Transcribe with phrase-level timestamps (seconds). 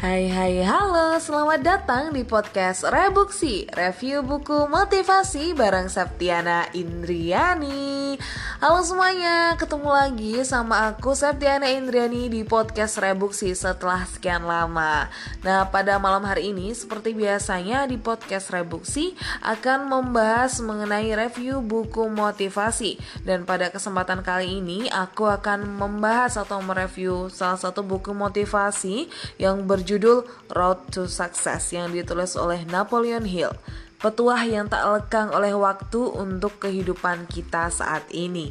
[0.00, 7.99] Hai hai halo, selamat datang di podcast Rebuksi Review buku motivasi bareng Septiana Indriani
[8.60, 15.08] Halo semuanya, ketemu lagi sama aku Septiana Indriani di podcast Rebuksi setelah sekian lama.
[15.40, 22.12] Nah pada malam hari ini seperti biasanya di podcast Rebuksi akan membahas mengenai review buku
[22.12, 23.00] motivasi.
[23.24, 29.08] Dan pada kesempatan kali ini aku akan membahas atau mereview salah satu buku motivasi
[29.40, 33.56] yang berjudul Road to Success yang ditulis oleh Napoleon Hill,
[34.00, 38.50] petuah yang tak lekang oleh waktu untuk kehidupan kita saat ini.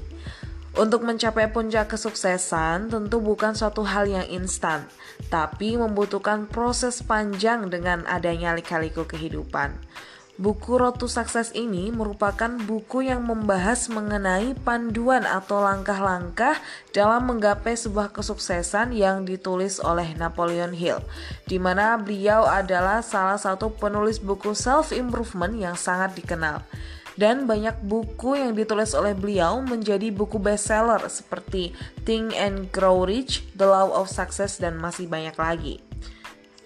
[0.77, 4.85] Untuk mencapai puncak kesuksesan tentu bukan suatu hal yang instan,
[5.34, 9.73] tapi membutuhkan proses panjang dengan adanya lika-liku kehidupan.
[10.40, 16.56] Buku Road to Success ini merupakan buku yang membahas mengenai panduan atau langkah-langkah
[16.96, 21.04] dalam menggapai sebuah kesuksesan yang ditulis oleh Napoleon Hill,
[21.44, 26.64] di mana beliau adalah salah satu penulis buku self-improvement yang sangat dikenal.
[27.20, 31.76] Dan banyak buku yang ditulis oleh beliau menjadi buku bestseller seperti
[32.08, 35.84] Think and Grow Rich, The Law of Success, dan masih banyak lagi.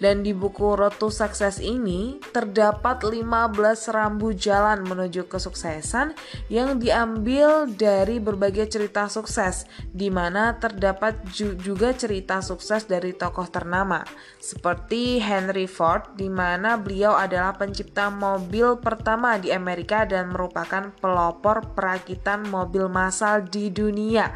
[0.02, 6.18] Dan di buku Road to Success ini terdapat 15 rambu jalan menuju kesuksesan
[6.50, 11.22] yang diambil dari berbagai cerita sukses di mana terdapat
[11.62, 14.02] juga cerita sukses dari tokoh ternama
[14.42, 21.72] seperti Henry Ford di mana beliau adalah pencipta mobil pertama di Amerika dan merupakan pelopor
[21.72, 24.34] perakitan mobil massal di dunia.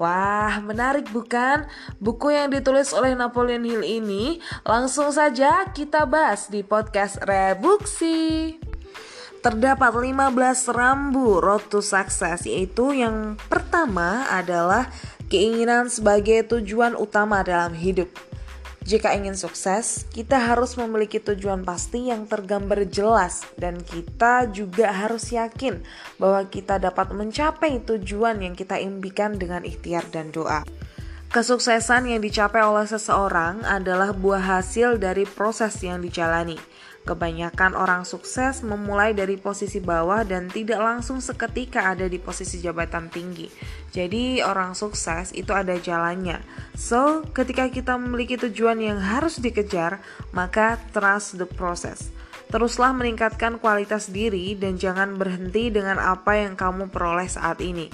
[0.00, 1.68] Wah, menarik bukan?
[2.00, 8.56] Buku yang ditulis oleh Napoleon Hill ini langsung saja kita bahas di podcast Rebuksi.
[9.44, 14.88] Terdapat 15 rambu road to success yaitu yang pertama adalah
[15.28, 18.08] keinginan sebagai tujuan utama dalam hidup.
[18.90, 25.30] Jika ingin sukses, kita harus memiliki tujuan pasti yang tergambar jelas, dan kita juga harus
[25.30, 25.78] yakin
[26.18, 30.66] bahwa kita dapat mencapai tujuan yang kita impikan dengan ikhtiar dan doa.
[31.30, 36.58] Kesuksesan yang dicapai oleh seseorang adalah buah hasil dari proses yang dijalani.
[37.10, 43.10] Kebanyakan orang sukses memulai dari posisi bawah dan tidak langsung seketika ada di posisi jabatan
[43.10, 43.50] tinggi.
[43.90, 46.38] Jadi, orang sukses itu ada jalannya.
[46.78, 49.98] So, ketika kita memiliki tujuan yang harus dikejar,
[50.30, 52.14] maka trust the process.
[52.46, 57.90] Teruslah meningkatkan kualitas diri dan jangan berhenti dengan apa yang kamu peroleh saat ini.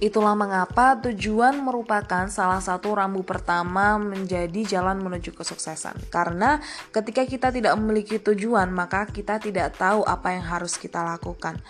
[0.00, 6.08] Itulah mengapa tujuan merupakan salah satu rambu pertama menjadi jalan menuju kesuksesan.
[6.08, 6.56] Karena
[6.88, 11.60] ketika kita tidak memiliki tujuan, maka kita tidak tahu apa yang harus kita lakukan.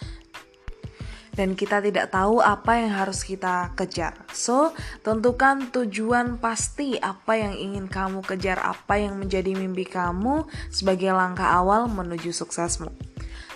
[1.34, 4.14] Dan kita tidak tahu apa yang harus kita kejar.
[4.30, 11.10] So, tentukan tujuan pasti apa yang ingin kamu kejar, apa yang menjadi mimpi kamu sebagai
[11.10, 13.09] langkah awal menuju suksesmu.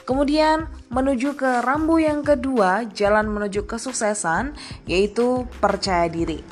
[0.04, 4.52] Kemudian menuju ke rambu yang kedua, jalan menuju kesuksesan,
[4.84, 6.44] yaitu percaya diri.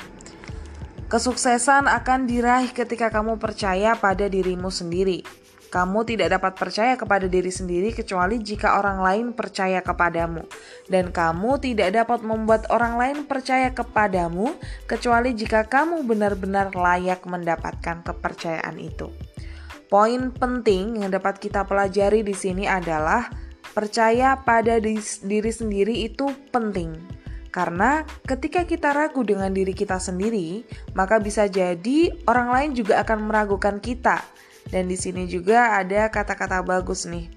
[1.13, 5.21] Kesuksesan akan diraih ketika kamu percaya pada dirimu sendiri.
[5.69, 10.45] Kamu tidak dapat percaya kepada diri sendiri kecuali jika orang lain percaya kepadamu,
[10.89, 14.53] dan kamu tidak dapat membuat orang lain percaya kepadamu
[14.84, 19.13] kecuali jika kamu benar-benar layak mendapatkan kepercayaan itu.
[19.93, 23.41] Poin penting yang dapat kita pelajari di sini adalah
[23.72, 26.97] percaya pada diri sendiri itu penting.
[27.53, 30.65] Karena ketika kita ragu dengan diri kita sendiri,
[30.97, 34.25] maka bisa jadi orang lain juga akan meragukan kita.
[34.72, 37.28] Dan di sini juga ada kata-kata bagus nih,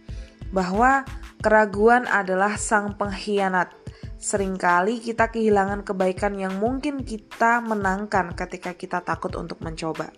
[0.55, 1.03] bahwa
[1.43, 3.75] keraguan adalah sang pengkhianat.
[4.15, 10.09] Seringkali kita kehilangan kebaikan yang mungkin kita menangkan ketika kita takut untuk mencoba.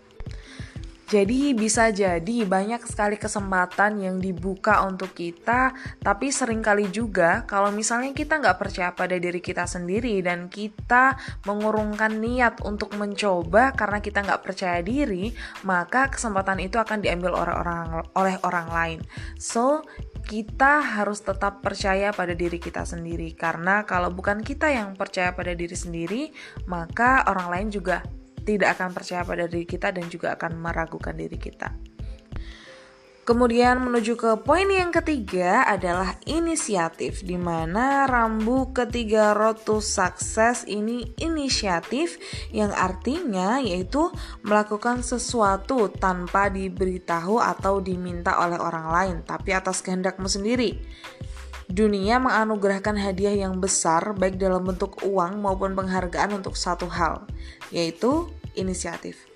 [1.07, 5.71] Jadi bisa jadi banyak sekali kesempatan yang dibuka untuk kita,
[6.03, 11.15] tapi sering kali juga kalau misalnya kita nggak percaya pada diri kita sendiri dan kita
[11.47, 15.31] mengurungkan niat untuk mencoba karena kita nggak percaya diri,
[15.63, 18.99] maka kesempatan itu akan diambil oleh orang oleh orang lain.
[19.39, 19.87] So
[20.27, 25.55] kita harus tetap percaya pada diri kita sendiri karena kalau bukan kita yang percaya pada
[25.55, 26.35] diri sendiri,
[26.67, 28.03] maka orang lain juga
[28.47, 31.75] tidak akan percaya pada diri kita dan juga akan meragukan diri kita.
[33.27, 40.63] Kemudian menuju ke poin yang ketiga adalah inisiatif di mana rambu ketiga road to success
[40.63, 42.15] ini inisiatif
[42.55, 44.07] yang artinya yaitu
[44.47, 50.79] melakukan sesuatu tanpa diberitahu atau diminta oleh orang lain tapi atas kehendakmu sendiri.
[51.67, 57.27] Dunia menganugerahkan hadiah yang besar baik dalam bentuk uang maupun penghargaan untuk satu hal,
[57.75, 59.29] yaitu inisiatif.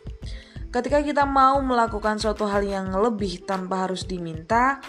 [0.71, 4.79] Ketika kita mau melakukan suatu hal yang lebih tanpa harus diminta,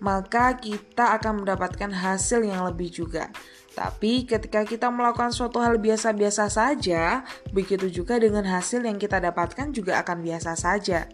[0.00, 3.28] maka kita akan mendapatkan hasil yang lebih juga.
[3.78, 7.22] Tapi ketika kita melakukan suatu hal biasa-biasa saja,
[7.54, 11.06] begitu juga dengan hasil yang kita dapatkan juga akan biasa saja.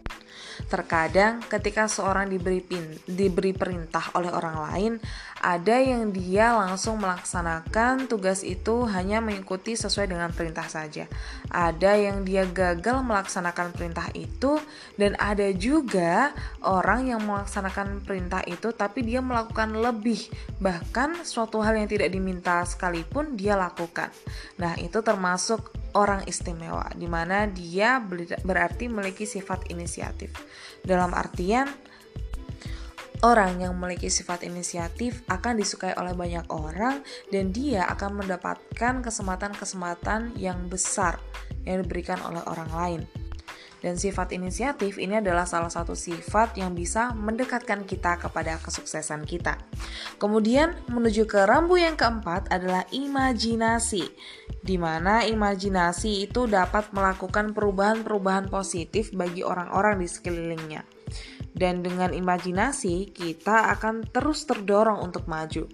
[0.67, 4.93] Terkadang ketika seorang diberi pin, diberi perintah oleh orang lain,
[5.45, 11.05] ada yang dia langsung melaksanakan tugas itu hanya mengikuti sesuai dengan perintah saja.
[11.53, 14.56] Ada yang dia gagal melaksanakan perintah itu
[14.97, 16.33] dan ada juga
[16.65, 20.33] orang yang melaksanakan perintah itu tapi dia melakukan lebih
[20.65, 24.09] bahkan suatu hal yang tidak diminta sekalipun dia lakukan.
[24.57, 28.02] Nah, itu termasuk orang istimewa di mana dia
[28.43, 30.35] berarti memiliki sifat inisiatif.
[30.82, 31.70] Dalam artian
[33.25, 37.00] Orang yang memiliki sifat inisiatif akan disukai oleh banyak orang
[37.32, 41.17] dan dia akan mendapatkan kesempatan-kesempatan yang besar
[41.64, 43.02] yang diberikan oleh orang lain.
[43.85, 49.61] Dan sifat inisiatif ini adalah salah satu sifat yang bisa mendekatkan kita kepada kesuksesan kita.
[50.17, 54.08] Kemudian menuju ke rambu yang keempat adalah imajinasi.
[54.64, 60.82] Di mana imajinasi itu dapat melakukan perubahan-perubahan positif bagi orang-orang di sekelilingnya
[61.55, 65.70] dan dengan imajinasi kita akan terus terdorong untuk maju.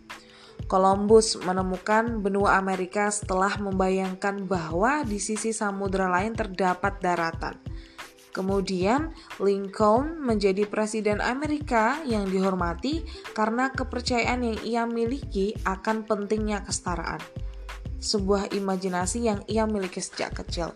[0.68, 7.58] Columbus menemukan benua Amerika setelah membayangkan bahwa di sisi samudera lain terdapat daratan.
[8.30, 9.10] Kemudian,
[9.42, 13.02] Lincoln menjadi presiden Amerika yang dihormati
[13.34, 17.18] karena kepercayaan yang ia miliki akan pentingnya kesetaraan.
[18.00, 20.72] Sebuah imajinasi yang ia miliki sejak kecil.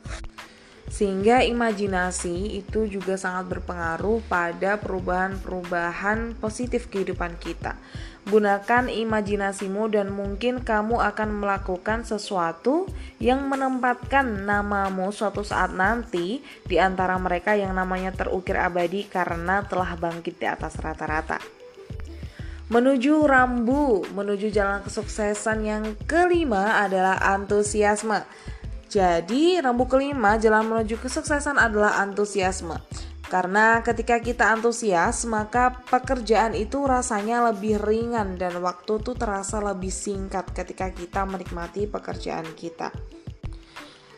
[0.85, 7.81] Sehingga imajinasi itu juga sangat berpengaruh pada perubahan-perubahan positif kehidupan kita.
[8.25, 12.89] Gunakan imajinasimu dan mungkin kamu akan melakukan sesuatu
[13.21, 19.97] yang menempatkan namamu suatu saat nanti di antara mereka yang namanya terukir abadi karena telah
[19.97, 21.54] bangkit di atas rata-rata.
[22.73, 28.25] Menuju rambu, menuju jalan kesuksesan yang kelima adalah antusiasme.
[28.89, 32.81] Jadi, rambu kelima jalan menuju kesuksesan adalah antusiasme.
[33.29, 39.91] Karena ketika kita antusias, maka pekerjaan itu rasanya lebih ringan dan waktu itu terasa lebih
[39.91, 42.95] singkat ketika kita menikmati pekerjaan kita.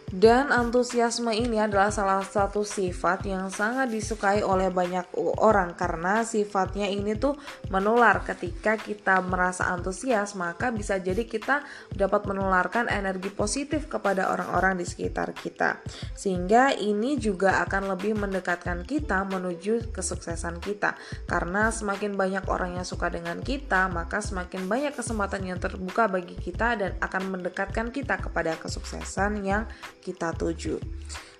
[0.07, 5.11] Dan antusiasme ini adalah salah satu sifat yang sangat disukai oleh banyak
[5.43, 7.35] orang karena sifatnya ini tuh
[7.75, 14.79] menular ketika kita merasa antusias maka bisa jadi kita dapat menularkan energi positif kepada orang-orang
[14.79, 15.83] di sekitar kita.
[16.15, 20.95] Sehingga ini juga akan lebih mendekatkan kita menuju kesuksesan kita.
[21.27, 26.39] Karena semakin banyak orang yang suka dengan kita, maka semakin banyak kesempatan yang terbuka bagi
[26.39, 29.67] kita dan akan mendekatkan kita kepada kesuksesan yang
[30.07, 30.79] kita tuju.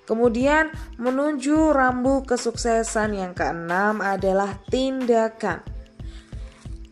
[0.07, 5.63] Kemudian menuju rambu kesuksesan yang keenam adalah tindakan.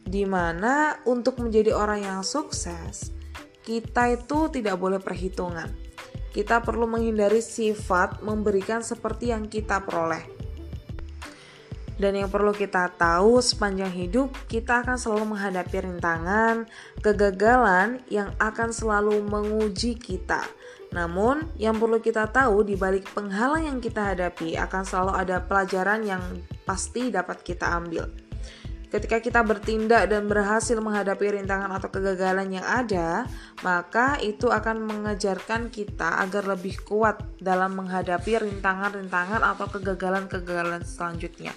[0.03, 3.15] Di mana untuk menjadi orang yang sukses,
[3.63, 5.71] kita itu tidak boleh perhitungan.
[6.35, 10.34] Kita perlu menghindari sifat memberikan seperti yang kita peroleh.
[11.95, 16.67] Dan yang perlu kita tahu sepanjang hidup, kita akan selalu menghadapi rintangan,
[16.99, 20.43] kegagalan yang akan selalu menguji kita.
[20.95, 26.07] Namun, yang perlu kita tahu di balik penghalang yang kita hadapi akan selalu ada pelajaran
[26.07, 26.23] yang
[26.67, 28.24] pasti dapat kita ambil.
[28.95, 33.27] Ketika kita bertindak dan berhasil menghadapi rintangan atau kegagalan yang ada,
[33.67, 41.51] maka itu akan mengajarkan kita agar lebih kuat dalam menghadapi rintangan-rintangan atau kegagalan-kegagalan selanjutnya.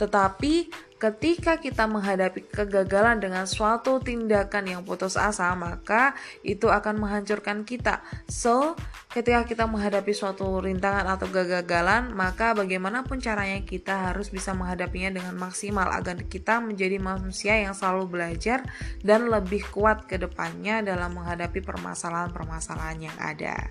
[0.00, 7.62] Tetapi ketika kita menghadapi kegagalan dengan suatu tindakan yang putus asa, maka itu akan menghancurkan
[7.62, 8.02] kita.
[8.26, 8.74] So,
[9.14, 15.38] ketika kita menghadapi suatu rintangan atau kegagalan, maka bagaimanapun caranya kita harus bisa menghadapinya dengan
[15.38, 18.66] maksimal agar kita menjadi manusia yang selalu belajar
[19.06, 23.70] dan lebih kuat ke depannya dalam menghadapi permasalahan-permasalahan yang ada.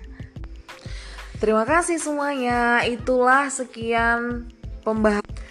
[1.38, 2.82] Terima kasih semuanya.
[2.88, 4.50] Itulah sekian
[4.82, 5.47] pembahasan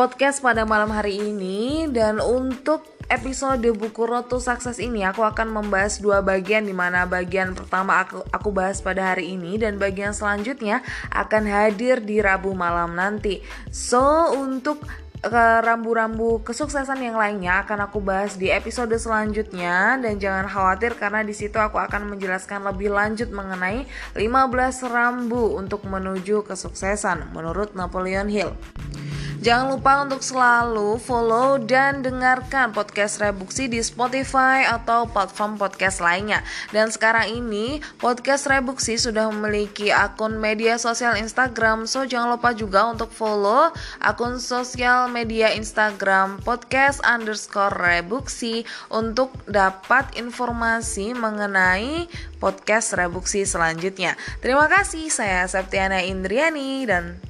[0.00, 5.52] podcast pada malam hari ini dan untuk episode buku Road to Success ini aku akan
[5.52, 10.16] membahas dua bagian di mana bagian pertama aku aku bahas pada hari ini dan bagian
[10.16, 10.80] selanjutnya
[11.12, 13.44] akan hadir di Rabu malam nanti.
[13.68, 14.80] So untuk
[15.60, 21.36] rambu-rambu kesuksesan yang lainnya akan aku bahas di episode selanjutnya dan jangan khawatir karena di
[21.36, 23.84] situ aku akan menjelaskan lebih lanjut mengenai
[24.16, 24.24] 15
[24.88, 28.56] rambu untuk menuju kesuksesan menurut Napoleon Hill.
[29.40, 36.44] Jangan lupa untuk selalu follow dan dengarkan podcast Rebuksi di Spotify atau platform podcast lainnya.
[36.76, 42.84] Dan sekarang ini podcast Rebuksi sudah memiliki akun media sosial Instagram, so jangan lupa juga
[42.92, 43.72] untuk follow
[44.04, 52.12] akun sosial media Instagram podcast underscore Rebuksi untuk dapat informasi mengenai
[52.44, 54.20] podcast Rebuksi selanjutnya.
[54.44, 57.29] Terima kasih, saya Septiana Indriani dan